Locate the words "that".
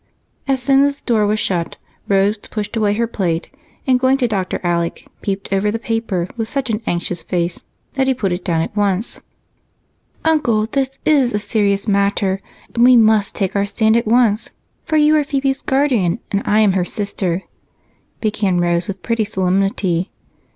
7.93-8.07